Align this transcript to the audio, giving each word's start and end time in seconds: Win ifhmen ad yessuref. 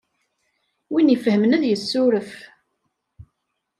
Win 0.91 1.13
ifhmen 1.15 1.55
ad 1.57 1.63
yessuref. 1.67 2.31